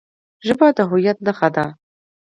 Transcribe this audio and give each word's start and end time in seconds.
ژبه 0.45 0.67
د 0.77 0.79
هویت 0.89 1.17
نښه 1.25 1.49
ده. 1.55 1.65